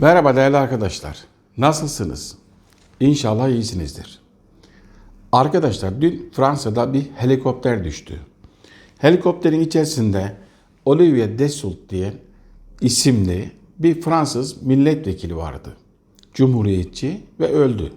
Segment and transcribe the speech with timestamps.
[0.00, 1.18] Merhaba değerli arkadaşlar.
[1.58, 2.36] Nasılsınız?
[3.00, 4.20] İnşallah iyisinizdir.
[5.32, 8.20] Arkadaşlar dün Fransa'da bir helikopter düştü.
[8.98, 10.36] Helikopterin içerisinde
[10.84, 12.12] Olivier Dassault diye
[12.80, 15.76] isimli bir Fransız milletvekili vardı.
[16.34, 17.92] Cumhuriyetçi ve öldü.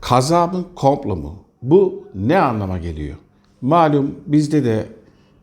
[0.00, 1.44] Kaza mı, komplo mu?
[1.62, 3.16] Bu ne anlama geliyor?
[3.60, 4.86] Malum bizde de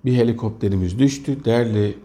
[0.06, 1.46] bir helikopterimiz düştü.
[1.46, 1.98] Değerli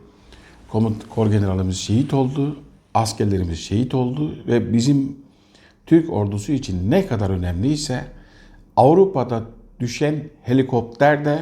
[0.68, 2.56] komut kor generalimiz şehit oldu.
[2.94, 5.16] Askerlerimiz şehit oldu ve bizim
[5.86, 8.04] Türk ordusu için ne kadar önemliyse
[8.76, 9.42] Avrupa'da
[9.80, 11.38] düşen helikopter de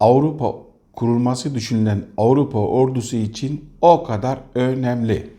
[0.00, 0.54] Avrupa
[0.92, 5.30] kurulması düşünülen Avrupa ordusu için o kadar önemli.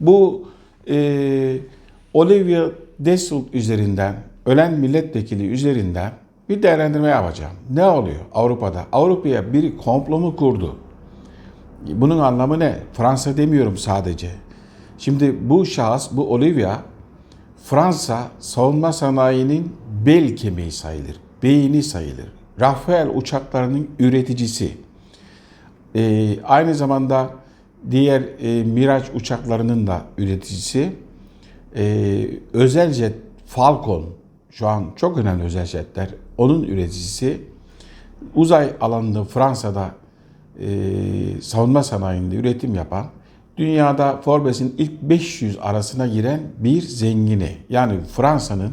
[0.00, 0.48] Bu
[0.88, 1.56] e,
[2.14, 2.70] Olivier
[3.04, 4.14] Dassault üzerinden,
[4.46, 6.12] ölen milletvekili üzerinden
[6.48, 7.54] bir değerlendirme yapacağım.
[7.70, 8.86] Ne oluyor Avrupa'da?
[8.92, 10.76] Avrupa'ya bir komplo mu kurdu?
[11.86, 12.78] Bunun anlamı ne?
[12.92, 14.30] Fransa demiyorum sadece.
[14.98, 16.76] Şimdi bu şahıs, bu Olivia,
[17.64, 19.72] Fransa savunma sanayinin
[20.06, 22.32] bel kemiği sayılır, beyni sayılır.
[22.60, 24.72] Rafael uçaklarının üreticisi.
[25.94, 27.30] Ee, aynı zamanda
[27.90, 30.92] diğer e, Miraç uçaklarının da üreticisi.
[31.76, 33.14] Ee, özel jet
[33.46, 34.06] Falcon,
[34.50, 36.08] şu an çok önemli özel jetler,
[36.38, 37.40] onun üreticisi.
[38.34, 39.90] Uzay alanında Fransa'da
[40.60, 40.68] e,
[41.40, 43.06] savunma sanayinde üretim yapan,
[43.58, 47.56] dünyada Forbes'in ilk 500 arasına giren bir zengini.
[47.68, 48.72] Yani Fransa'nın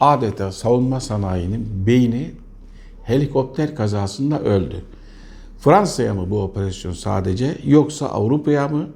[0.00, 2.30] adeta savunma sanayinin beyni
[3.02, 4.84] helikopter kazasında öldü.
[5.58, 8.88] Fransa'ya mı bu operasyon sadece yoksa Avrupa'ya mı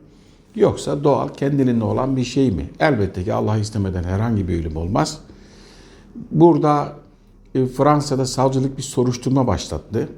[0.55, 2.71] yoksa doğal kendiliğinde olan bir şey mi?
[2.81, 5.19] Elbette ki Allah istemeden herhangi bir ölüm olmaz.
[6.31, 6.93] Burada
[7.55, 10.09] e, Fransa'da savcılık bir soruşturma başlattı.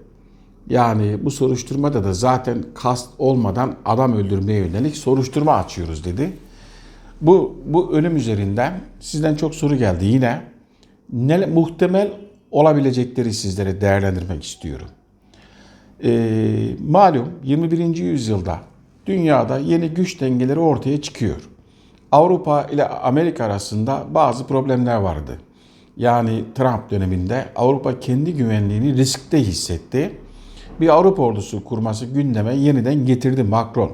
[0.68, 6.32] Yani bu soruşturmada da zaten kast olmadan adam öldürmeye yönelik soruşturma açıyoruz dedi.
[7.20, 10.42] Bu, bu ölüm üzerinden sizden çok soru geldi yine.
[11.12, 12.10] Ne, muhtemel
[12.50, 14.86] olabilecekleri sizlere değerlendirmek istiyorum.
[16.04, 17.96] Ee, malum 21.
[17.96, 18.60] yüzyılda
[19.06, 21.48] dünyada yeni güç dengeleri ortaya çıkıyor.
[22.12, 25.38] Avrupa ile Amerika arasında bazı problemler vardı.
[25.96, 30.12] Yani Trump döneminde Avrupa kendi güvenliğini riskte hissetti
[30.80, 33.92] bir Avrupa ordusu kurması gündeme yeniden getirdi Macron.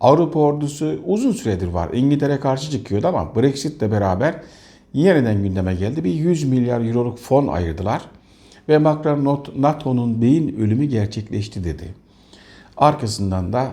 [0.00, 1.90] Avrupa ordusu uzun süredir var.
[1.92, 4.34] İngiltere karşı çıkıyordu ama Brexit ile beraber
[4.94, 6.04] yeniden gündeme geldi.
[6.04, 8.02] Bir 100 milyar euroluk fon ayırdılar.
[8.68, 11.94] Ve Macron NATO'nun beyin ölümü gerçekleşti dedi.
[12.76, 13.68] Arkasından da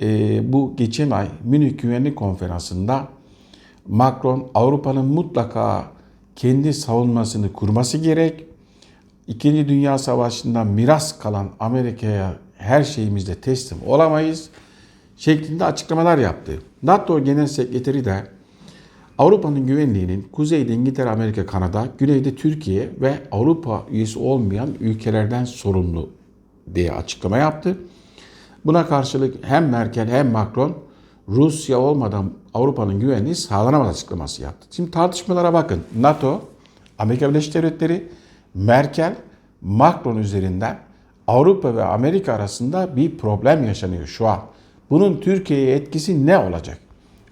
[0.00, 3.08] e, bu geçen ay Münih Güvenlik Konferansı'nda
[3.88, 5.84] Macron Avrupa'nın mutlaka
[6.36, 8.44] kendi savunmasını kurması gerek
[9.28, 14.48] İkinci Dünya Savaşı'ndan miras kalan Amerika'ya her şeyimizde teslim olamayız
[15.16, 16.52] şeklinde açıklamalar yaptı.
[16.82, 18.26] NATO Genel Sekreteri de
[19.18, 26.10] Avrupa'nın güvenliğinin kuzeyde İngiltere, Amerika, Kanada, güneyde Türkiye ve Avrupa üyesi olmayan ülkelerden sorumlu
[26.74, 27.78] diye açıklama yaptı.
[28.64, 30.76] Buna karşılık hem Merkel hem Macron
[31.28, 34.66] Rusya olmadan Avrupa'nın güvenliği sağlanamaz açıklaması yaptı.
[34.70, 35.80] Şimdi tartışmalara bakın.
[36.00, 36.42] NATO,
[36.98, 38.08] Amerika Birleşik Devletleri,
[38.54, 39.16] Merkel,
[39.60, 40.78] Macron üzerinden
[41.26, 44.38] Avrupa ve Amerika arasında bir problem yaşanıyor şu an.
[44.90, 46.78] Bunun Türkiye'ye etkisi ne olacak?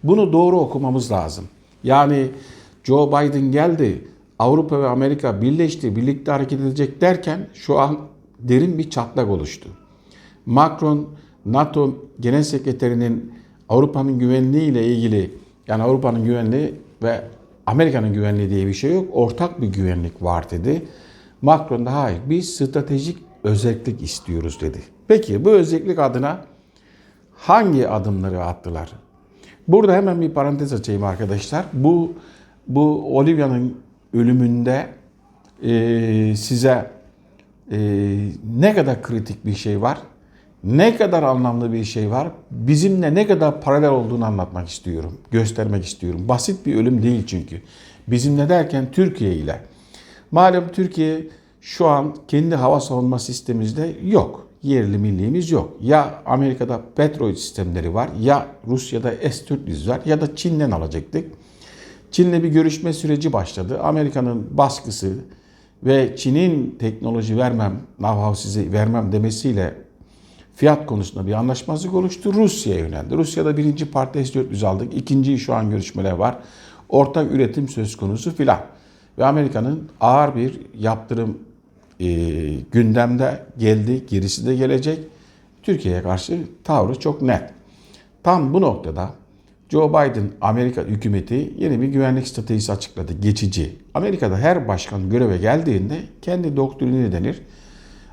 [0.05, 1.44] Bunu doğru okumamız lazım.
[1.84, 2.27] Yani
[2.84, 4.05] Joe Biden geldi,
[4.38, 7.99] Avrupa ve Amerika birleşti, birlikte hareket edecek derken şu an
[8.38, 9.69] derin bir çatlak oluştu.
[10.47, 11.09] Macron,
[11.47, 13.32] NATO Genel Sekreterinin
[13.69, 15.31] Avrupa'nın güvenliği ile ilgili,
[15.69, 17.25] yani Avrupa'nın güvenliği ve
[17.66, 20.82] Amerika'nın güvenliği diye bir şey yok, ortak bir güvenlik var dedi.
[21.43, 24.79] Macron da hayır biz stratejik özellik istiyoruz dedi.
[25.09, 26.45] Peki bu özellik adına
[27.37, 28.93] hangi adımları attılar?
[29.69, 31.65] Burada hemen bir parantez açayım arkadaşlar.
[31.73, 32.13] Bu
[32.69, 33.79] bu Olivia'nın
[34.15, 34.89] ölümünde
[35.63, 36.91] e, size
[37.73, 37.79] e,
[38.59, 39.99] ne kadar kritik bir şey var,
[40.65, 46.29] ne kadar anlamlı bir şey var, bizimle ne kadar paralel olduğunu anlatmak istiyorum, göstermek istiyorum.
[46.29, 47.62] Basit bir ölüm değil çünkü.
[48.09, 49.61] Bizimle derken Türkiye ile.
[50.32, 51.29] Malum Türkiye
[51.61, 54.49] şu an kendi hava savunma sistemimizde yok.
[54.62, 55.73] Yerli milliğimiz yok.
[55.81, 61.32] Ya Amerika'da petrol sistemleri var ya Rusya'da S-400 var ya da Çin'den alacaktık.
[62.11, 63.81] Çin'le bir görüşme süreci başladı.
[63.82, 65.12] Amerika'nın baskısı
[65.84, 69.75] ve Çin'in teknoloji vermem, know-how size vermem demesiyle
[70.55, 72.35] fiyat konusunda bir anlaşmazlık oluştu.
[72.35, 73.17] Rusya'ya yöneldi.
[73.17, 74.94] Rusya'da birinci parti S-400 aldık.
[74.94, 76.38] İkinciyi şu an görüşmeler var.
[76.88, 78.61] Ortak üretim söz konusu filan.
[79.19, 81.38] Ve Amerika'nın ağır bir yaptırım
[82.00, 82.06] e,
[82.73, 84.99] gündemde geldi, gerisi de gelecek.
[85.62, 87.43] Türkiye'ye karşı tavrı çok net.
[88.23, 89.11] Tam bu noktada
[89.69, 93.12] Joe Biden Amerika hükümeti yeni bir güvenlik stratejisi açıkladı.
[93.12, 93.76] Geçici.
[93.94, 97.43] Amerika'da her başkan göreve geldiğinde kendi doktrini denir.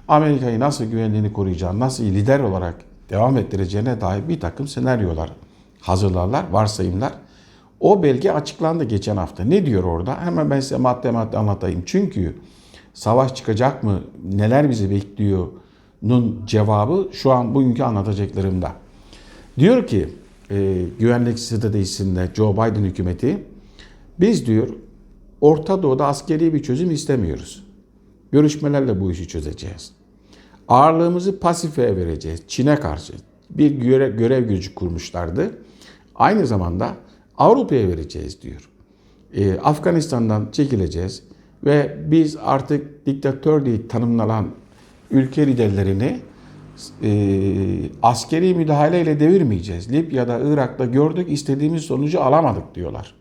[0.07, 2.75] Amerika'yı nasıl güvenliğini koruyacağını, nasıl lider olarak
[3.09, 5.31] devam ettireceğine dair bir takım senaryolar
[5.81, 7.13] hazırlarlar, varsayımlar.
[7.79, 9.43] O belge açıklandı geçen hafta.
[9.43, 10.21] Ne diyor orada?
[10.21, 11.83] Hemen ben size madde madde anlatayım.
[11.85, 12.35] Çünkü
[12.93, 14.01] savaş çıkacak mı,
[14.33, 18.71] neler bizi bekliyor'nun cevabı şu an bugünkü anlatacaklarımda.
[19.59, 20.09] Diyor ki
[20.51, 23.43] e, güvenlik stratejisinde Joe Biden hükümeti
[24.19, 24.67] biz diyor
[25.41, 27.63] Orta Doğu'da askeri bir çözüm istemiyoruz.
[28.31, 29.91] Görüşmelerle bu işi çözeceğiz.
[30.67, 32.43] Ağırlığımızı Pasifik'e vereceğiz.
[32.47, 33.13] Çin'e karşı
[33.49, 35.57] bir görev, görev gücü kurmuşlardı.
[36.15, 36.95] Aynı zamanda
[37.39, 38.69] Avrupa'ya vereceğiz diyor.
[39.33, 41.23] E, Afganistan'dan çekileceğiz
[41.65, 44.47] ve biz artık diktatör diye tanımlanan
[45.11, 46.19] ülke liderlerini
[47.03, 47.11] e,
[48.03, 49.91] askeri müdahaleyle devirmeyeceğiz.
[49.91, 53.13] Libya'da, Irak'ta gördük istediğimiz sonucu alamadık diyorlar.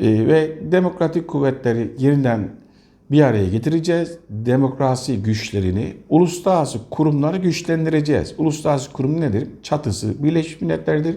[0.00, 2.50] E, ve demokratik kuvvetleri yeniden
[3.10, 4.18] bir araya getireceğiz.
[4.30, 8.34] Demokrasi güçlerini, uluslararası kurumları güçlendireceğiz.
[8.38, 9.48] Uluslararası kurum nedir?
[9.62, 11.16] Çatısı Birleşmiş Milletler'dir.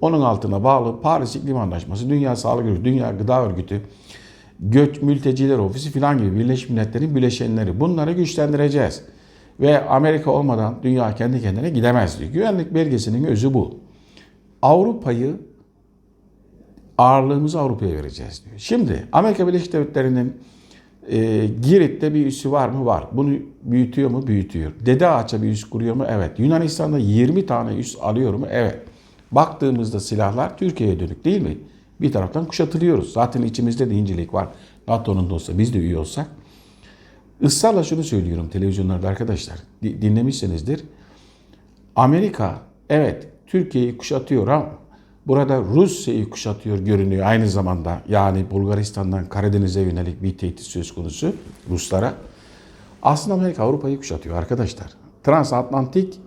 [0.00, 3.82] Onun altına bağlı Paris İklim Anlaşması, Dünya Sağlık Örgütü, Dünya Gıda Örgütü,
[4.60, 7.80] Göç Mülteciler Ofisi filan gibi Birleşmiş Milletler'in bileşenleri.
[7.80, 9.02] Bunları güçlendireceğiz.
[9.60, 12.30] Ve Amerika olmadan dünya kendi kendine gidemez diyor.
[12.30, 13.74] Güvenlik belgesinin özü bu.
[14.62, 15.36] Avrupa'yı
[16.98, 18.58] ağırlığımızı Avrupa'ya vereceğiz diyor.
[18.58, 20.36] Şimdi Amerika Birleşik Devletleri'nin
[21.08, 22.86] e, Girit'te bir üssü var mı?
[22.86, 23.06] Var.
[23.12, 23.30] Bunu
[23.62, 24.26] büyütüyor mu?
[24.26, 24.72] Büyütüyor.
[24.86, 26.04] Dede Ağaç'a bir üs kuruyor mu?
[26.08, 26.38] Evet.
[26.38, 28.46] Yunanistan'da 20 tane üs alıyor mu?
[28.50, 28.78] Evet.
[29.36, 31.58] Baktığımızda silahlar Türkiye'ye dönük değil mi?
[32.00, 33.12] Bir taraftan kuşatılıyoruz.
[33.12, 34.48] Zaten içimizde de incelik var.
[34.88, 36.26] NATO'nun da biz de üye olsak.
[37.40, 39.58] Israrla şunu söylüyorum televizyonlarda arkadaşlar.
[39.82, 40.84] Dinlemişsinizdir.
[41.96, 42.58] Amerika
[42.90, 44.68] evet Türkiye'yi kuşatıyor ama
[45.26, 48.02] burada Rusya'yı kuşatıyor görünüyor aynı zamanda.
[48.08, 51.32] Yani Bulgaristan'dan Karadeniz'e yönelik bir tehdit söz konusu
[51.70, 52.14] Ruslara.
[53.02, 54.88] Aslında Amerika Avrupa'yı kuşatıyor arkadaşlar.
[55.24, 56.20] Transatlantik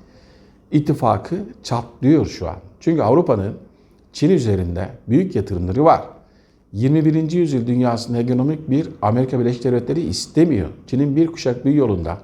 [0.72, 2.69] ittifakı çatlıyor şu an.
[2.80, 3.54] Çünkü Avrupa'nın
[4.14, 6.02] Çin üzerinde büyük yatırımları var.
[6.74, 7.32] 21.
[7.32, 10.70] yüzyıl dünyasında hegemonik bir Amerika Birleşik Devletleri istemiyor.
[10.88, 12.18] Çin'in bir kuşak büyü yolunda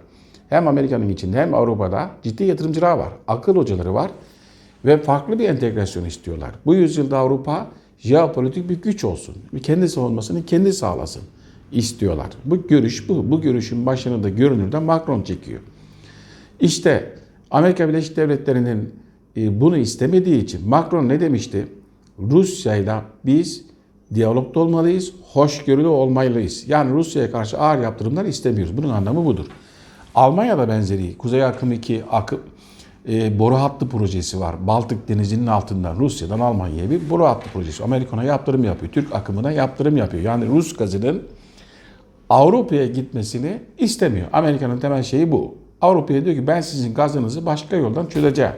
[0.50, 3.10] hem Amerika'nın içinde hem Avrupa'da ciddi yatırımcılar var.
[3.28, 4.12] Akıl hocaları var
[4.86, 6.52] ve farklı bir entegrasyon istiyorlar.
[6.66, 7.68] Bu yüzyılda Avrupa
[7.98, 9.36] jeopolitik bir güç olsun.
[9.54, 11.22] Bir kendi savunmasını kendi sağlasın
[11.72, 12.28] istiyorlar.
[12.46, 13.31] Bu görüş bu.
[13.31, 15.60] Bu görüşün başını da görünürden Macron çekiyor.
[16.60, 17.16] İşte
[17.51, 18.94] Amerika Birleşik Devletleri'nin
[19.36, 21.68] bunu istemediği için Macron ne demişti?
[22.20, 23.66] Rusya'yla biz
[24.14, 26.70] diyalogda olmalıyız, hoşgörülü olmalıyız.
[26.70, 28.78] Yani Rusya'ya karşı ağır yaptırımlar istemiyoruz.
[28.78, 29.46] Bunun anlamı budur.
[30.16, 32.40] Almanya'da benzeri Kuzey Akım 2 akım,
[33.10, 34.68] e, boru hattı projesi var.
[34.68, 37.84] Baltık Denizi'nin altından Rusya'dan Almanya'ya bir boru hattı projesi.
[37.84, 38.92] Amerika'na yaptırım yapıyor.
[38.92, 40.24] Türk akımına yaptırım yapıyor.
[40.24, 41.24] Yani Rus gazının
[42.30, 44.28] Avrupa'ya gitmesini istemiyor.
[44.34, 45.56] Amerika'nın temel şeyi bu.
[45.82, 48.54] Avrupa'ya diyor ki ben sizin gazınızı başka yoldan çözeceğim.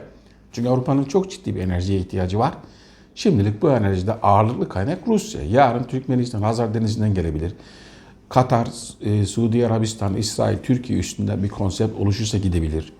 [0.52, 2.54] Çünkü Avrupa'nın çok ciddi bir enerjiye ihtiyacı var.
[3.14, 5.42] Şimdilik bu enerjide ağırlıklı kaynak Rusya.
[5.42, 7.54] Yarın Türkmenistan, Hazar Denizi'nden gelebilir.
[8.28, 8.68] Katar,
[9.00, 12.92] e, Suudi Arabistan, İsrail, Türkiye üstünde bir konsept oluşursa gidebilir.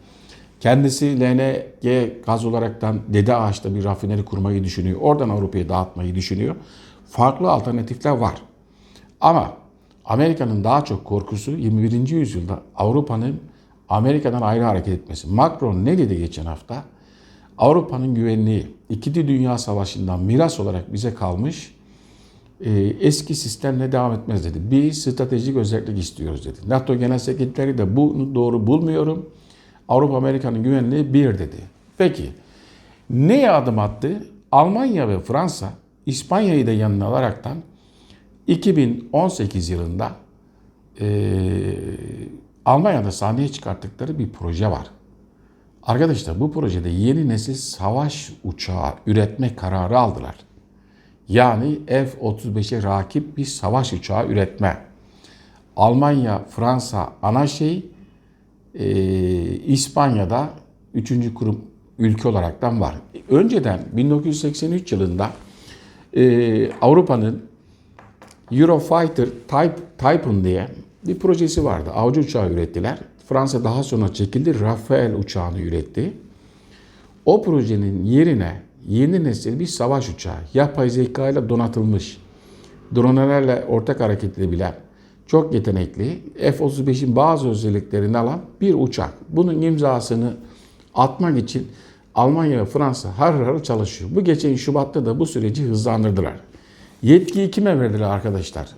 [0.60, 5.00] Kendisi LNG gaz olaraktan Dede Ağaç'ta bir rafineri kurmayı düşünüyor.
[5.00, 6.56] Oradan Avrupa'ya dağıtmayı düşünüyor.
[7.11, 8.34] Farklı alternatifler var.
[9.20, 9.52] Ama
[10.04, 12.08] Amerika'nın daha çok korkusu 21.
[12.08, 13.40] yüzyılda Avrupa'nın
[13.88, 15.28] Amerika'dan ayrı hareket etmesi.
[15.28, 16.84] Macron ne dedi geçen hafta?
[17.58, 21.74] Avrupa'nın güvenliği İkinci Dünya Savaşı'ndan miras olarak bize kalmış
[22.60, 24.58] e, eski sistemle devam etmez dedi.
[24.70, 26.58] Biz stratejik özellik istiyoruz dedi.
[26.66, 29.30] NATO Genel Sekreteri de bunu doğru bulmuyorum.
[29.88, 31.56] Avrupa Amerika'nın güvenliği bir dedi.
[31.98, 32.30] Peki
[33.10, 34.26] neye adım attı?
[34.52, 35.68] Almanya ve Fransa
[36.06, 37.56] İspanya'yı da yanına alaraktan
[38.46, 40.12] 2018 yılında
[41.00, 41.06] e,
[42.64, 44.86] Almanya'da sahneye çıkarttıkları bir proje var.
[45.82, 50.35] Arkadaşlar bu projede yeni nesil savaş uçağı üretme kararı aldılar.
[51.28, 54.78] Yani F-35'e rakip bir savaş uçağı üretme.
[55.76, 57.87] Almanya, Fransa ana şey,
[58.75, 58.87] e,
[59.56, 60.50] İspanya'da
[60.94, 61.61] üçüncü kurum
[61.99, 62.94] ülke olaraktan var.
[63.28, 65.30] Önceden 1983 yılında
[66.16, 67.42] e, Avrupa'nın
[68.52, 70.68] Eurofighter Type, Typhoon diye
[71.06, 71.90] bir projesi vardı.
[71.90, 72.99] Avcı uçağı ürettiler.
[73.28, 74.61] Fransa daha sonra çekildi.
[74.61, 76.12] Rafael uçağını üretti.
[77.25, 82.20] O projenin yerine yeni nesil bir savaş uçağı, yapay zeka ile donatılmış,
[82.94, 84.75] dronelerle ortak hareket edebilen,
[85.26, 89.12] çok yetenekli, F-35'in bazı özelliklerini alan bir uçak.
[89.28, 90.37] Bunun imzasını
[90.94, 91.68] atmak için
[92.14, 94.11] Almanya ve Fransa har har çalışıyor.
[94.14, 96.40] Bu geçen Şubat'ta da bu süreci hızlandırdılar.
[97.02, 98.68] Yetkiyi kime verdiler arkadaşlar?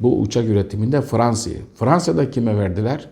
[0.00, 1.60] Bu uçak üretiminde Fransa'yı.
[1.74, 3.08] Fransa'da kime verdiler?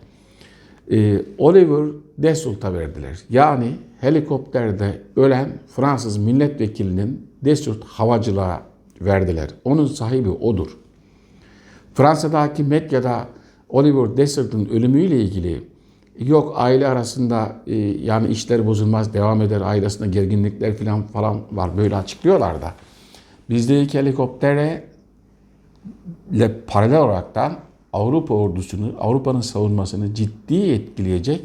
[0.90, 1.86] Ee, Oliver
[2.22, 3.18] Dassault'a verdiler.
[3.30, 8.62] Yani helikopterde ölen Fransız milletvekilinin Dassault havacılığa
[9.00, 9.50] verdiler.
[9.64, 10.76] Onun sahibi odur.
[11.94, 13.28] Fransa'daki medyada
[13.68, 15.64] Oliver Dassault'un ölümüyle ilgili
[16.18, 21.96] yok aile arasında e, yani işler bozulmaz devam eder ailesinde gerginlikler falan falan var böyle
[21.96, 22.74] açıklıyorlar da.
[23.50, 24.84] Bizdeki helikoptere
[26.32, 27.56] ile paralel olaraktan
[27.94, 31.40] Avrupa ordusunu, Avrupa'nın savunmasını ciddi etkileyecek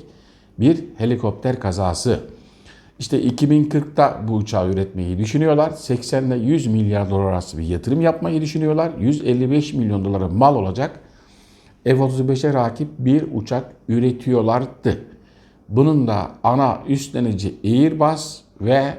[0.60, 2.20] bir helikopter kazası.
[3.00, 5.72] İşte 2040'ta bu uçağı üretmeyi düşünüyorlar.
[5.72, 8.92] 80 ile 100 milyar dolar arası bir yatırım yapmayı düşünüyorlar.
[9.00, 11.00] 155 milyon dolara mal olacak.
[11.84, 15.00] F-35'e rakip bir uçak üretiyorlardı.
[15.70, 18.94] Bunun da ana üstlenici Airbus ve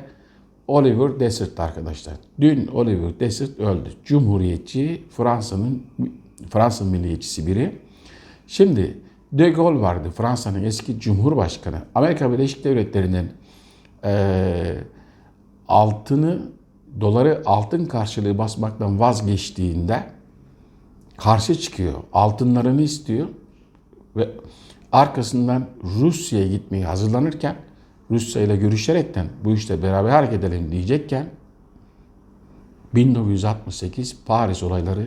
[0.68, 2.14] Oliver Dassault arkadaşlar.
[2.40, 3.88] Dün Oliver Dassault öldü.
[4.04, 5.82] Cumhuriyetçi Fransa'nın
[6.50, 7.78] Fransız milliyetçisi biri.
[8.46, 8.98] Şimdi
[9.32, 11.82] De Gaulle vardı Fransa'nın eski cumhurbaşkanı.
[11.94, 13.32] Amerika Birleşik Devletleri'nin
[14.04, 14.84] eee
[15.68, 16.42] altını
[17.00, 20.02] doları altın karşılığı basmaktan vazgeçtiğinde
[21.16, 21.94] karşı çıkıyor.
[22.12, 23.28] Altınlarını istiyor
[24.16, 24.28] ve
[24.92, 27.56] arkasından Rusya'ya gitmeye hazırlanırken
[28.10, 31.26] Rusya ile görüşerekten bu işte beraber hareket edelim diyecekken
[32.94, 35.06] 1968 Paris olayları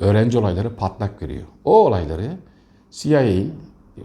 [0.00, 1.44] öğrenci olayları patlak veriyor.
[1.64, 2.36] O olayları
[2.90, 3.52] CIA'in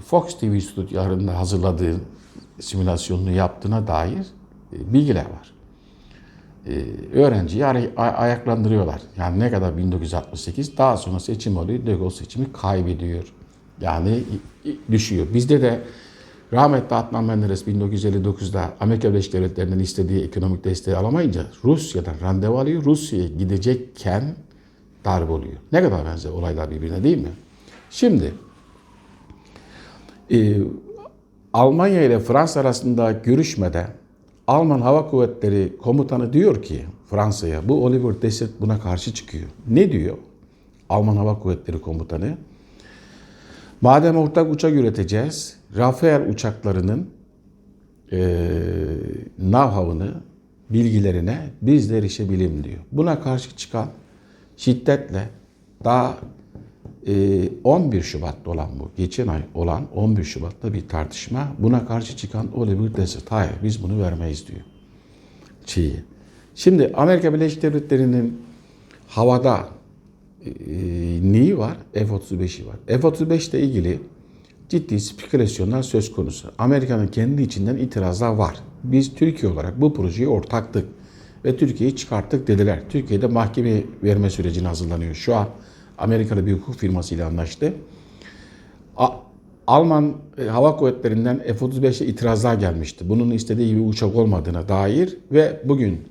[0.05, 1.95] Fox TV stüdyolarında hazırladığı
[2.59, 4.25] simülasyonunu yaptığına dair
[4.73, 5.53] e, bilgiler var.
[6.67, 9.01] Ee, öğrenciyi ay- ay- ayaklandırıyorlar.
[9.17, 11.85] Yani ne kadar 1968 daha sonra seçim oluyor.
[11.85, 13.33] De Gaulle seçimi kaybediyor.
[13.81, 14.23] Yani
[14.91, 15.27] düşüyor.
[15.33, 15.81] Bizde de
[16.53, 22.83] rahmetli Adnan Menderes 1959'da Amerika Birleşik Devletleri'nden istediği ekonomik desteği alamayınca Rusya'dan randevu alıyor.
[22.85, 24.35] Rusya'ya gidecekken
[25.05, 25.53] darbe oluyor.
[25.71, 27.31] Ne kadar benzer olaylar birbirine değil mi?
[27.89, 28.33] Şimdi
[30.31, 30.57] e,
[31.53, 33.87] Almanya ile Fransa arasında görüşmede
[34.47, 39.49] Alman Hava Kuvvetleri komutanı diyor ki Fransa'ya bu Oliver Dassault buna karşı çıkıyor.
[39.67, 40.17] Ne diyor?
[40.89, 42.37] Alman Hava Kuvvetleri komutanı
[43.81, 47.09] madem ortak uçak üreteceğiz Rafael uçaklarının
[48.11, 48.17] e,
[49.39, 50.11] know-how'ını
[50.69, 52.79] bilgilerine biz de erişebilim diyor.
[52.91, 53.87] Buna karşı çıkan
[54.61, 55.29] şiddetle
[55.83, 56.17] daha
[57.07, 61.47] e, 11 Şubat'ta olan bu, geçen ay olan 11 Şubat'ta bir tartışma.
[61.59, 64.61] Buna karşı çıkan Oliver Dassault, hayır biz bunu vermeyiz diyor.
[65.65, 66.03] Çiğ.
[66.55, 68.41] Şimdi Amerika Birleşik Devletleri'nin
[69.07, 69.69] havada
[70.45, 70.51] e,
[71.21, 71.77] neyi var?
[71.93, 72.75] F-35'i var.
[72.87, 73.99] F-35 ile ilgili
[74.69, 76.51] ciddi spekülasyonlar söz konusu.
[76.57, 78.55] Amerika'nın kendi içinden itirazlar var.
[78.83, 80.85] Biz Türkiye olarak bu projeye ortaktık
[81.45, 82.79] ve Türkiye'yi çıkarttık dediler.
[82.89, 85.15] Türkiye'de mahkeme verme sürecine hazırlanıyor.
[85.15, 85.47] Şu an
[85.97, 87.73] Amerikalı bir hukuk firmasıyla anlaştı.
[88.97, 89.15] A-
[89.67, 93.09] Alman e, Hava Kuvvetleri'nden F-35'e itirazlar gelmişti.
[93.09, 96.01] Bunun istediği gibi uçak olmadığına dair ve bugün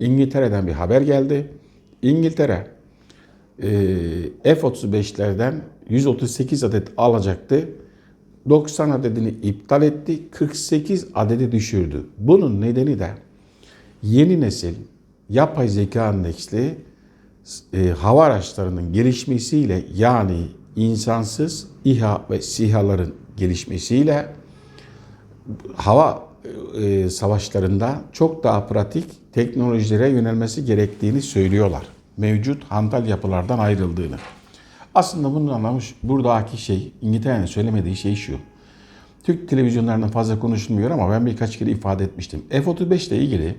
[0.00, 1.50] İngiltere'den bir haber geldi.
[2.02, 2.66] İngiltere
[3.62, 3.68] e,
[4.42, 5.54] F-35'lerden
[5.88, 7.68] 138 adet alacaktı.
[8.48, 12.06] 90 adedini iptal etti, 48 adedi düşürdü.
[12.18, 13.08] Bunun nedeni de
[14.02, 14.74] yeni nesil
[15.30, 16.78] yapay zeka endeksli
[17.72, 24.26] e, hava araçlarının gelişmesiyle yani insansız İHA ve SİHA'ların gelişmesiyle
[25.76, 26.28] hava
[26.82, 31.86] e, savaşlarında çok daha pratik teknolojilere yönelmesi gerektiğini söylüyorlar.
[32.16, 34.16] Mevcut hantal yapılardan ayrıldığını.
[34.94, 38.36] Aslında bunun anlamış buradaki şey İngiltere'nin söylemediği şey şu.
[39.22, 42.42] Türk televizyonlarında fazla konuşulmuyor ama ben birkaç kere ifade etmiştim.
[42.50, 43.56] F-35 ile ilgili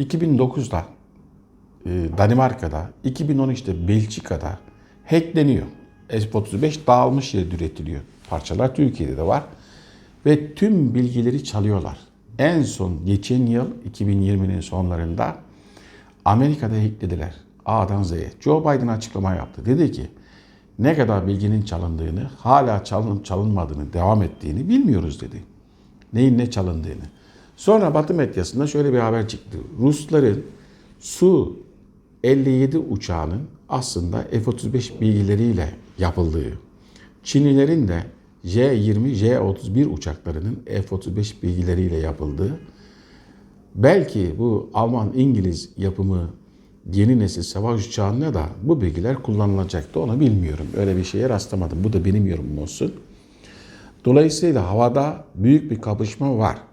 [0.00, 0.84] 2009'da
[1.86, 4.58] e, Danimarka'da, 2013'te Belçika'da
[5.06, 5.66] hackleniyor.
[6.08, 8.00] F-35 dağılmış yerde üretiliyor.
[8.30, 9.42] Parçalar Türkiye'de de var.
[10.26, 11.98] Ve tüm bilgileri çalıyorlar.
[12.38, 15.36] En son geçen yıl 2020'nin sonlarında
[16.24, 17.34] Amerika'da hacklediler.
[17.66, 18.32] A'dan Z'ye.
[18.40, 19.66] Joe Biden açıklama yaptı.
[19.66, 20.08] Dedi ki
[20.78, 25.42] ne kadar bilginin çalındığını, hala çalınıp çalınmadığını, devam ettiğini bilmiyoruz dedi.
[26.12, 27.04] Neyin ne çalındığını.
[27.58, 29.58] Sonra Batı medyasında şöyle bir haber çıktı.
[29.78, 30.44] Rusların
[31.00, 31.56] Su
[32.24, 36.58] 57 uçağının aslında F-35 bilgileriyle yapıldığı,
[37.24, 38.02] Çinlilerin de
[38.44, 42.60] J-20, J-31 uçaklarının F-35 bilgileriyle yapıldığı,
[43.74, 46.30] belki bu Alman-İngiliz yapımı
[46.92, 50.00] yeni nesil savaş uçağında da bu bilgiler kullanılacaktı.
[50.00, 50.66] Onu bilmiyorum.
[50.76, 51.84] Öyle bir şeye rastlamadım.
[51.84, 52.94] Bu da benim yorumum olsun.
[54.04, 56.67] Dolayısıyla havada büyük bir kapışma var.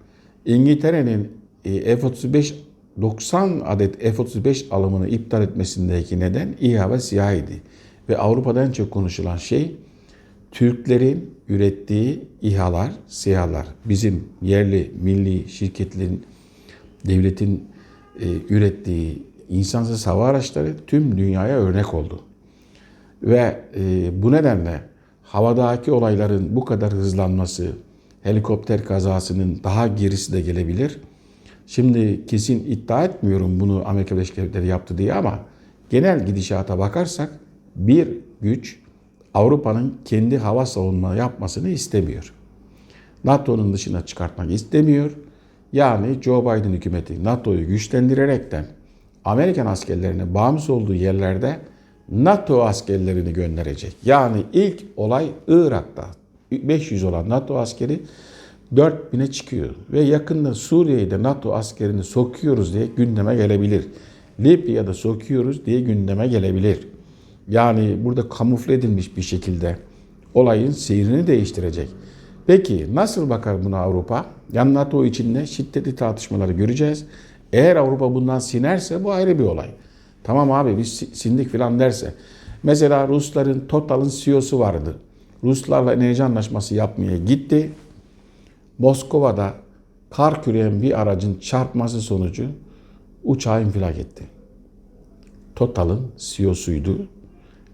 [0.45, 1.31] İngiltere'nin
[1.65, 2.53] e, F-35
[3.01, 7.51] 90 adet F-35 alımını iptal etmesindeki neden İHA ve SİHA'ydı.
[8.09, 9.75] Ve Avrupa'da en çok konuşulan şey
[10.51, 13.67] Türklerin ürettiği İHA'lar, SİHA'lar.
[13.85, 16.23] Bizim yerli, milli şirketlerin,
[17.07, 17.67] devletin
[18.19, 22.19] e, ürettiği insansız hava araçları tüm dünyaya örnek oldu.
[23.23, 24.81] Ve e, bu nedenle
[25.23, 27.71] havadaki olayların bu kadar hızlanması,
[28.25, 30.99] helikopter kazasının daha gerisi de gelebilir.
[31.67, 35.39] Şimdi kesin iddia etmiyorum bunu Amerika Birleşik Devletleri yaptı diye ama
[35.89, 37.29] genel gidişata bakarsak
[37.75, 38.07] bir
[38.41, 38.79] güç
[39.33, 42.33] Avrupa'nın kendi hava savunma yapmasını istemiyor.
[43.23, 45.11] NATO'nun dışına çıkartmak istemiyor.
[45.73, 48.65] Yani Joe Biden hükümeti NATO'yu güçlendirerekten
[49.25, 51.59] Amerikan askerlerine bağımsız olduğu yerlerde
[52.09, 53.95] NATO askerlerini gönderecek.
[54.05, 56.24] Yani ilk olay Irak'ta.
[56.63, 57.99] 500 olan NATO askeri
[58.73, 59.75] 4000'e çıkıyor.
[59.91, 63.87] Ve yakında Suriye'yi de NATO askerini sokuyoruz diye gündeme gelebilir.
[64.39, 66.87] Libya'da sokuyoruz diye gündeme gelebilir.
[67.49, 69.77] Yani burada kamufle edilmiş bir şekilde
[70.33, 71.89] olayın seyrini değiştirecek.
[72.47, 74.25] Peki nasıl bakar buna Avrupa?
[74.53, 77.05] Yani NATO içinde şiddetli tartışmaları göreceğiz.
[77.53, 79.69] Eğer Avrupa bundan sinerse bu ayrı bir olay.
[80.23, 82.13] Tamam abi biz sindik filan derse.
[82.63, 84.95] Mesela Rusların Total'ın CEO'su vardı.
[85.45, 87.71] Ruslarla enerji anlaşması yapmaya gitti.
[88.77, 89.53] Moskova'da
[90.09, 92.47] kar küreyen bir aracın çarpması sonucu
[93.23, 94.23] uçağı infilak etti.
[95.55, 97.07] Total'ın CEO'suydu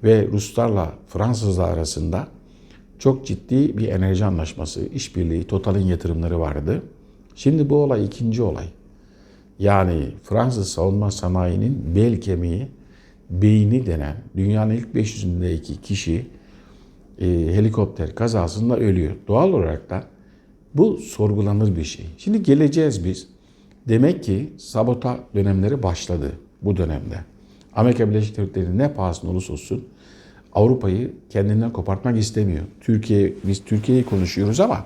[0.03, 2.27] ve Ruslarla Fransızlar arasında
[2.99, 6.81] çok ciddi bir enerji anlaşması, işbirliği, Total'in yatırımları vardı.
[7.35, 8.65] Şimdi bu olay ikinci olay.
[9.59, 12.67] Yani Fransız savunma sanayinin bel kemiği,
[13.29, 16.25] beyni denen dünyanın ilk 500'ündeki kişi
[17.21, 19.13] e, helikopter kazasında ölüyor.
[19.27, 20.03] Doğal olarak da
[20.73, 22.05] bu sorgulanır bir şey.
[22.17, 23.27] Şimdi geleceğiz biz.
[23.87, 27.19] Demek ki sabota dönemleri başladı bu dönemde.
[27.75, 29.85] Amerika Birleşik Devletleri ne pahasına olursa olsun
[30.53, 32.63] Avrupa'yı kendinden kopartmak istemiyor.
[32.81, 34.85] Türkiye, biz Türkiye'yi konuşuyoruz ama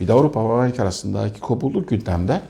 [0.00, 2.40] bir de Avrupa ve Amerika arasındaki kopukluk gündemde.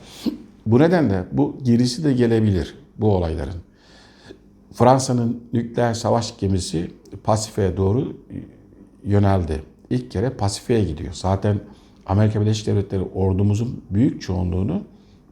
[0.65, 3.53] Bu nedenle bu gerisi de gelebilir bu olayların.
[4.73, 6.91] Fransa'nın nükleer savaş gemisi
[7.23, 8.17] Pasifik'e doğru
[9.05, 9.63] yöneldi.
[9.89, 11.13] İlk kere Pasifik'e gidiyor.
[11.13, 11.59] Zaten
[12.05, 14.83] Amerika Birleşik Devletleri ordumuzun büyük çoğunluğunu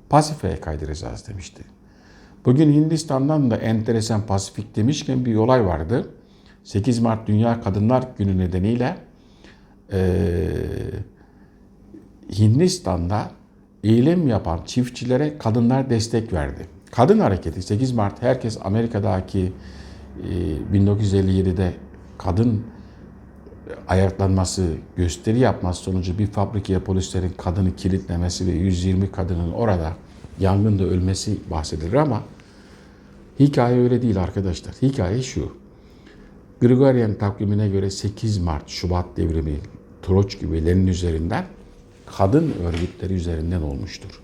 [0.09, 1.63] Pasifik'e kaydıracağız demişti.
[2.45, 6.09] Bugün Hindistan'dan da enteresan Pasifik demişken bir olay vardı.
[6.63, 8.97] 8 Mart Dünya Kadınlar Günü nedeniyle
[9.93, 10.19] e,
[12.39, 13.31] Hindistan'da
[13.83, 16.67] eylem yapan çiftçilere kadınlar destek verdi.
[16.91, 19.53] Kadın hareketi 8 Mart herkes Amerika'daki
[20.73, 21.73] e, 1957'de
[22.17, 22.63] kadın
[23.87, 29.93] ayaklanması, gösteri yapması sonucu bir fabrikaya polislerin kadını kilitlemesi ve 120 kadının orada
[30.39, 32.23] yangında ölmesi bahsedilir ama
[33.39, 34.73] hikaye öyle değil arkadaşlar.
[34.81, 35.51] Hikaye şu.
[36.61, 39.55] Gregorian takvimine göre 8 Mart, Şubat devrimi,
[40.01, 41.45] Troçkivilerin üzerinden
[42.17, 44.21] kadın örgütleri üzerinden olmuştur.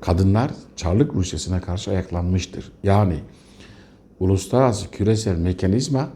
[0.00, 2.72] Kadınlar Çarlık Rusyası'na karşı ayaklanmıştır.
[2.82, 3.18] Yani
[4.20, 6.08] uluslararası küresel mekanizma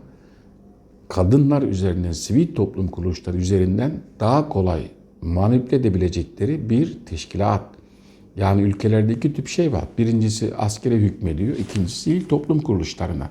[1.09, 4.83] kadınlar üzerinden, sivil toplum kuruluşları üzerinden daha kolay
[5.23, 7.65] manipüle edebilecekleri bir teşkilat.
[8.37, 9.85] Yani ülkelerdeki tip şey var.
[9.99, 13.31] Birincisi askere hükmediyor, ikincisi sivil toplum kuruluşlarına.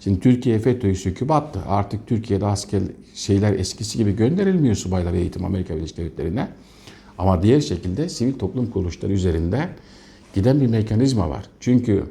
[0.00, 1.60] Şimdi Türkiye FETÖ'yü söküp attı.
[1.68, 2.82] Artık Türkiye'de asker
[3.14, 6.48] şeyler eskisi gibi gönderilmiyor subaylar eğitim Amerika Birleşik Devletleri'ne.
[7.18, 9.68] Ama diğer şekilde sivil toplum kuruluşları üzerinde
[10.34, 11.44] giden bir mekanizma var.
[11.60, 12.04] Çünkü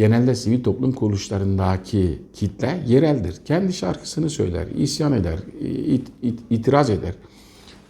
[0.00, 3.36] genelde sivil toplum kuruluşlarındaki kitle yereldir.
[3.44, 5.38] Kendi şarkısını söyler, isyan eder,
[5.86, 7.14] it, it, itiraz eder.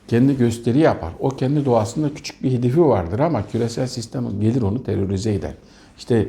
[0.09, 1.13] Kendi gösteri yapar.
[1.21, 5.55] O kendi doğasında küçük bir hedefi vardır ama küresel sistem gelir onu terörize eder.
[5.99, 6.29] İşte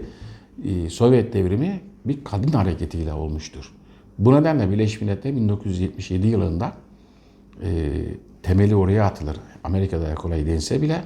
[0.89, 3.71] Sovyet devrimi bir kadın hareketiyle olmuştur.
[4.19, 6.73] Bu nedenle Birleşmiş Milletler 1977 yılında
[7.63, 7.69] e,
[8.43, 9.37] temeli oraya atılır.
[9.63, 11.01] Amerika'da kolay dense bile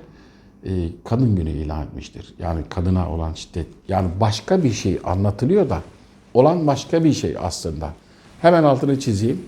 [1.04, 2.34] kadın günü ilan etmiştir.
[2.40, 3.68] Yani kadına olan şiddet.
[3.88, 5.82] Yani başka bir şey anlatılıyor da
[6.34, 7.94] olan başka bir şey aslında.
[8.42, 9.42] Hemen altını çizeyim.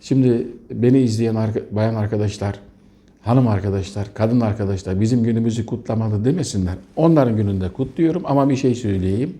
[0.00, 1.36] Şimdi beni izleyen
[1.70, 2.60] bayan arkadaşlar,
[3.22, 6.74] hanım arkadaşlar, kadın arkadaşlar bizim günümüzü kutlamadı demesinler.
[6.96, 9.38] Onların gününde kutluyorum ama bir şey söyleyeyim.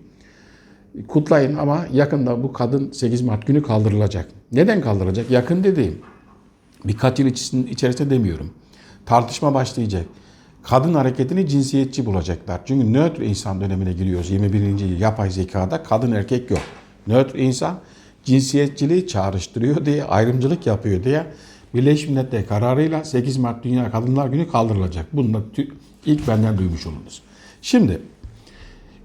[1.07, 4.27] Kutlayın ama yakında bu kadın 8 Mart günü kaldırılacak.
[4.51, 5.31] Neden kaldırılacak?
[5.31, 5.97] Yakın dediğim
[6.85, 7.27] birkaç yıl
[7.67, 8.49] içerisinde demiyorum.
[9.05, 10.05] Tartışma başlayacak.
[10.69, 12.61] Kadın hareketini cinsiyetçi bulacaklar.
[12.65, 14.29] Çünkü nötr insan dönemine giriyoruz.
[14.29, 14.79] 21.
[14.79, 16.61] yıl yapay zekada kadın erkek yok.
[17.07, 17.79] Nötr insan
[18.23, 21.25] cinsiyetçiliği çağrıştırıyor diye, ayrımcılık yapıyor diye
[21.73, 25.05] Birleşmiş Milletler kararıyla 8 Mart Dünya Kadınlar Günü kaldırılacak.
[25.13, 25.39] Bunu da
[26.05, 27.21] ilk benden duymuş olunuz.
[27.61, 28.01] Şimdi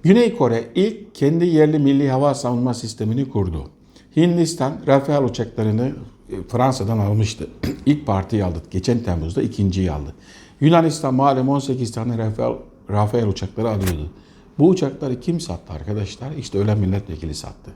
[0.03, 3.71] Güney Kore ilk kendi yerli milli hava savunma sistemini kurdu.
[4.17, 5.93] Hindistan Rafale uçaklarını
[6.33, 7.47] e, Fransa'dan almıştı.
[7.87, 8.63] İlk partiyi aldı.
[8.71, 10.15] Geçen Temmuz'da ikinciyi aldı.
[10.61, 12.57] Yunanistan malum 18 tane Rafale,
[12.91, 14.11] Rafale uçakları alıyordu.
[14.59, 16.33] Bu uçakları kim sattı arkadaşlar?
[16.33, 17.71] İşte ölen milletvekili sattı.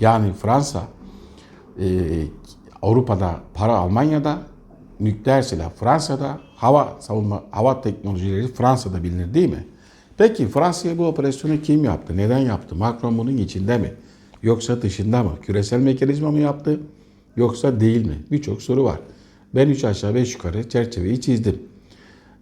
[0.00, 0.82] Yani Fransa
[1.80, 1.86] e,
[2.82, 4.38] Avrupa'da para Almanya'da,
[5.00, 9.66] nükleer silah Fransa'da, hava savunma hava teknolojileri Fransa'da bilinir değil mi?
[10.16, 12.16] Peki Fransa'ya bu operasyonu kim yaptı?
[12.16, 12.76] Neden yaptı?
[12.76, 13.92] Macron bunun içinde mi?
[14.42, 15.32] Yoksa dışında mı?
[15.42, 16.80] Küresel mekanizma mı yaptı?
[17.36, 18.18] Yoksa değil mi?
[18.30, 19.00] Birçok soru var.
[19.54, 21.62] Ben üç aşağı beş yukarı çerçeveyi çizdim.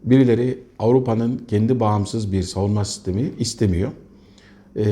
[0.07, 3.93] Birileri Avrupa'nın kendi bağımsız bir savunma sistemi istemiyor.
[4.77, 4.85] Ee,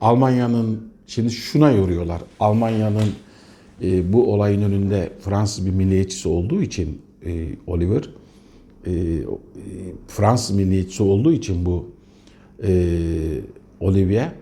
[0.00, 2.22] Almanya'nın şimdi şuna yoruyorlar.
[2.40, 3.08] Almanya'nın
[3.82, 8.10] e, bu olayın önünde Fransız bir milliyetçisi olduğu için e, Oliver
[8.86, 8.92] e,
[10.08, 11.90] Fransız milliyetçisi olduğu için bu
[12.62, 12.72] e,
[13.80, 14.32] Olivier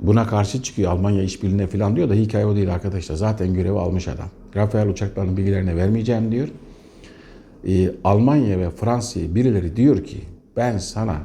[0.00, 0.92] buna karşı çıkıyor.
[0.92, 3.14] Almanya işbirliğine falan diyor da hikaye o değil arkadaşlar.
[3.14, 4.28] Zaten görevi almış adam.
[4.56, 6.48] Rafael uçaklarının bilgilerini vermeyeceğim diyor.
[7.68, 10.20] E, Almanya ve Fransa'ya birileri diyor ki
[10.56, 11.20] ben sana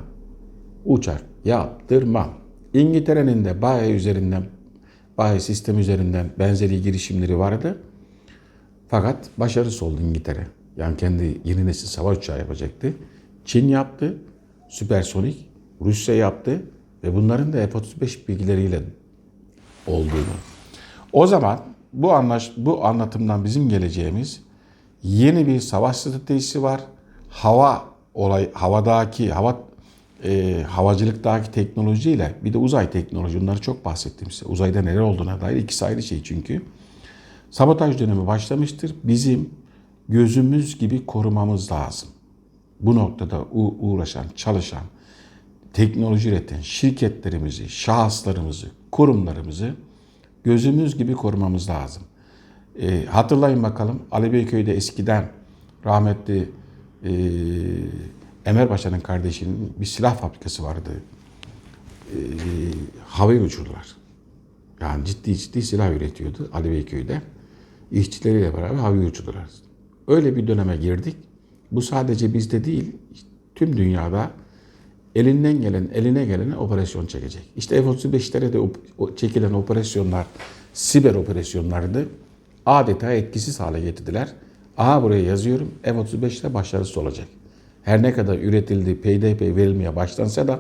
[0.85, 2.29] uçak yaptırmam.
[2.73, 4.43] İngiltere'nin de Baye üzerinden
[5.17, 7.77] Baye sistem üzerinden benzeri girişimleri vardı.
[8.87, 10.47] Fakat başarısız oldu İngiltere.
[10.77, 12.93] Yani kendi yeni nesil savaş uçağı yapacaktı.
[13.45, 14.17] Çin yaptı,
[14.69, 15.49] süpersonik,
[15.81, 16.61] Rusya yaptı
[17.03, 18.81] ve bunların da F-35 bilgileriyle
[19.87, 20.35] olduğunu.
[21.13, 21.59] O zaman
[21.93, 24.43] bu anlaş bu anlatımdan bizim geleceğimiz
[25.03, 26.81] yeni bir savaş stratejisi var.
[27.29, 29.59] Hava olay havadaki hava
[30.23, 34.45] e, havacılıktaki teknolojiyle bir de uzay teknoloji bunları çok bahsettim size.
[34.45, 36.61] Uzayda neler olduğuna dair ikisi ayrı şey çünkü.
[37.51, 38.95] Sabotaj dönemi başlamıştır.
[39.03, 39.49] Bizim
[40.09, 42.09] gözümüz gibi korumamız lazım.
[42.79, 43.45] Bu noktada
[43.79, 44.83] uğraşan, çalışan,
[45.73, 49.75] teknoloji üreten şirketlerimizi, şahıslarımızı, kurumlarımızı
[50.43, 52.03] gözümüz gibi korumamız lazım.
[52.79, 55.31] E, hatırlayın bakalım Ali Beyköy'de eskiden
[55.85, 56.49] rahmetli
[57.03, 57.11] e,
[58.45, 60.89] Emer Paşa'nın kardeşinin bir silah fabrikası vardı.
[62.11, 62.17] E,
[63.07, 63.95] havayı uçurdular.
[64.81, 67.21] Yani ciddi ciddi silah üretiyordu Ali Beyköy'de.
[67.91, 69.49] İşçileriyle beraber havayı uçurdular.
[70.07, 71.15] Öyle bir döneme girdik.
[71.71, 72.95] Bu sadece bizde değil,
[73.55, 74.31] tüm dünyada
[75.15, 77.43] elinden gelen, eline gelene operasyon çekecek.
[77.55, 78.59] İşte F-35'lere de
[79.15, 80.25] çekilen operasyonlar,
[80.73, 82.07] siber operasyonlardı.
[82.65, 84.29] Adeta etkisiz hale getirdiler.
[84.77, 87.27] Aha buraya yazıyorum, F-35'te başarısız olacak.
[87.83, 90.59] Her ne kadar üretildi, peyderpey verilmeye başlansa da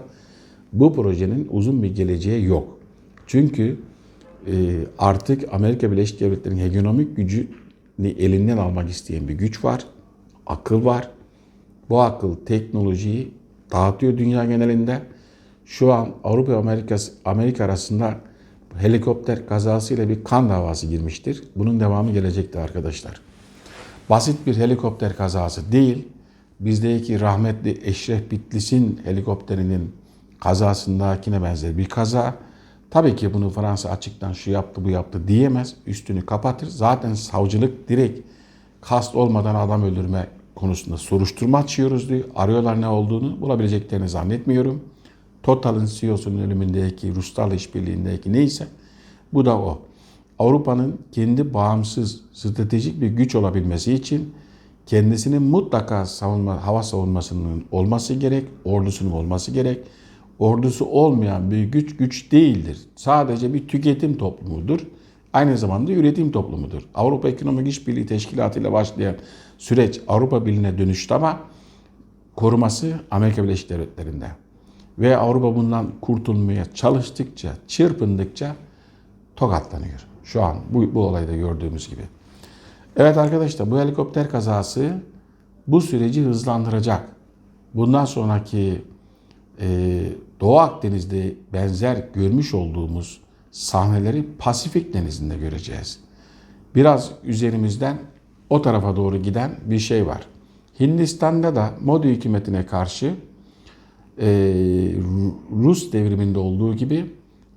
[0.73, 2.79] bu projenin uzun bir geleceği yok.
[3.27, 3.77] Çünkü
[4.47, 4.53] e,
[4.99, 7.47] artık Amerika Birleşik Devletleri'nin hegemonik gücü
[8.03, 9.85] elinden almak isteyen bir güç var.
[10.47, 11.09] Akıl var.
[11.89, 13.31] Bu akıl teknolojiyi
[13.71, 14.99] dağıtıyor dünya genelinde.
[15.65, 18.15] Şu an Avrupa ve Amerika, Amerika arasında
[18.77, 21.43] helikopter kazasıyla bir kan davası girmiştir.
[21.55, 23.21] Bunun devamı gelecekti arkadaşlar.
[24.09, 26.07] Basit bir helikopter kazası değil,
[26.59, 29.95] bizdeki rahmetli Eşref Bitlis'in helikopterinin
[30.39, 32.35] kazasındakine benzer bir kaza.
[32.91, 35.75] Tabii ki bunu Fransa açıktan şu yaptı bu yaptı diyemez.
[35.87, 36.67] Üstünü kapatır.
[36.67, 38.27] Zaten savcılık direkt
[38.81, 42.23] kast olmadan adam öldürme konusunda soruşturma açıyoruz diyor.
[42.35, 44.81] Arıyorlar ne olduğunu bulabileceklerini zannetmiyorum.
[45.43, 48.67] Total'ın CEO'sunun ölümündeki, Ruslarla işbirliğindeki neyse
[49.33, 49.81] bu da o.
[50.39, 54.33] Avrupa'nın kendi bağımsız stratejik bir güç olabilmesi için
[54.85, 59.79] kendisinin mutlaka savunma, hava savunmasının olması gerek, ordusunun olması gerek
[60.41, 62.77] ordusu olmayan bir güç güç değildir.
[62.95, 64.79] Sadece bir tüketim toplumudur.
[65.33, 66.81] Aynı zamanda üretim toplumudur.
[66.95, 69.15] Avrupa Ekonomik İşbirliği Teşkilatı ile başlayan
[69.57, 71.39] süreç Avrupa Birliği'ne dönüştü ama
[72.35, 74.27] koruması Amerika Birleşik Devletleri'nde.
[74.99, 78.55] Ve Avrupa bundan kurtulmaya çalıştıkça, çırpındıkça
[79.35, 80.07] tokatlanıyor.
[80.23, 82.01] Şu an bu, bu olayda gördüğümüz gibi.
[82.95, 85.01] Evet arkadaşlar bu helikopter kazası
[85.67, 87.07] bu süreci hızlandıracak.
[87.73, 88.81] Bundan sonraki
[89.61, 89.99] e,
[90.39, 95.99] Doğu Akdeniz'de benzer görmüş olduğumuz sahneleri Pasifik Denizi'nde göreceğiz.
[96.75, 97.97] Biraz üzerimizden
[98.49, 100.25] o tarafa doğru giden bir şey var.
[100.79, 103.15] Hindistan'da da Modi hükümetine karşı
[104.21, 104.27] e,
[105.63, 107.05] Rus devriminde olduğu gibi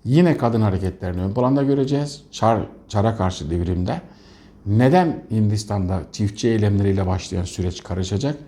[0.04, 2.22] yine kadın hareketlerini ön planda göreceğiz.
[2.30, 4.00] Çar, Çar'a karşı devrimde.
[4.66, 8.38] Neden Hindistan'da çiftçi eylemleriyle başlayan süreç karışacak?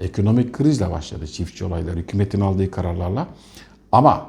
[0.00, 3.28] Ekonomik krizle başladı çiftçi olayları, hükümetin aldığı kararlarla.
[3.92, 4.26] Ama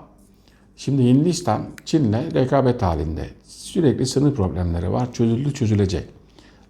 [0.76, 3.30] şimdi Hindistan Çin'le rekabet halinde.
[3.44, 5.14] Sürekli sınır problemleri var.
[5.14, 6.04] Çözüldü çözülecek.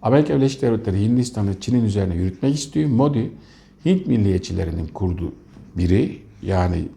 [0.02, 2.88] Amerika Birleşik Devletleri Hindistan'ı Çin'in üzerine yürütmek istiyor.
[2.88, 3.32] Modi
[3.84, 5.32] Hint milliyetçilerinin kurduğu
[5.76, 6.88] biri yani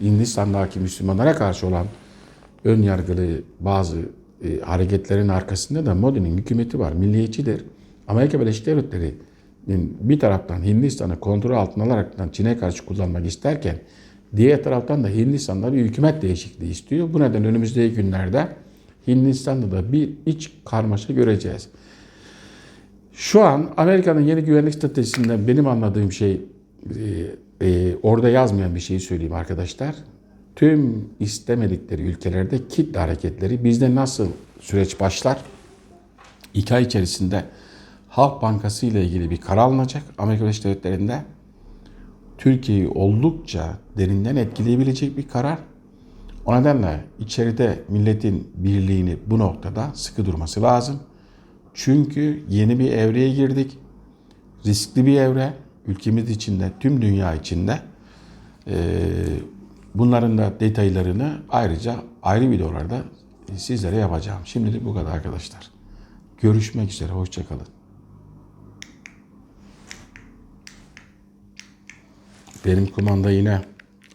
[0.00, 1.86] Hindistan'daki Müslümanlara karşı olan
[2.64, 3.96] ön yargılı bazı
[4.44, 6.92] e, hareketlerin arkasında da Modi'nin hükümeti var.
[6.92, 7.64] Milliyetçidir.
[8.08, 13.78] Amerika Birleşik Devletleri'nin bir taraftan Hindistan'ı kontrol altına alaraktan Çin'e karşı kullanmak isterken
[14.36, 17.08] diğer taraftan da Hindistan'da bir hükümet değişikliği istiyor.
[17.12, 18.48] Bu nedenle önümüzdeki günlerde
[19.06, 21.68] Hindistan'da da bir iç karmaşa göreceğiz.
[23.12, 26.40] Şu an Amerika'nın yeni güvenlik stratejisinden benim anladığım şey
[26.96, 29.94] e, e, orada yazmayan bir şeyi söyleyeyim arkadaşlar.
[30.56, 34.28] Tüm istemedikleri ülkelerde kitle hareketleri bizde nasıl
[34.60, 35.38] süreç başlar?
[36.54, 37.44] İki ay içerisinde
[38.08, 41.22] Halk Bankası ile ilgili bir karar alınacak Amerika Birleşik Devletleri'nde.
[42.38, 45.58] Türkiye'yi oldukça derinden etkileyebilecek bir karar.
[46.46, 51.00] O nedenle içeride milletin birliğini bu noktada sıkı durması lazım.
[51.74, 53.78] Çünkü yeni bir evreye girdik.
[54.66, 55.52] Riskli bir evre.
[55.88, 57.82] Ülkemiz içinde, tüm dünya içinde.
[58.66, 58.76] Ee,
[59.94, 63.02] bunların da detaylarını ayrıca ayrı videolarda
[63.56, 64.40] sizlere yapacağım.
[64.44, 65.70] Şimdilik bu kadar arkadaşlar.
[66.40, 67.12] Görüşmek üzere.
[67.12, 67.66] Hoşçakalın.
[72.66, 73.60] Benim kumanda yine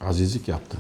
[0.02, 0.78] azizlik yaptı.